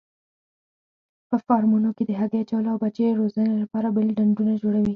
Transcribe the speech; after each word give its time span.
په 1.29 1.35
فارمونو 1.45 1.89
کې 1.95 2.03
د 2.05 2.11
هګۍ 2.19 2.39
اچولو 2.41 2.67
او 2.73 2.81
بچیو 2.83 3.19
روزنې 3.21 3.53
لپاره 3.63 3.87
بېل 3.95 4.09
ډنډونه 4.17 4.53
جوړوي. 4.61 4.89